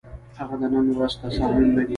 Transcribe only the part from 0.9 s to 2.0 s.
ورځ تصامیم نه دي،